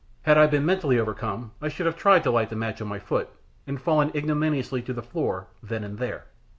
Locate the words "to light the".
2.23-2.55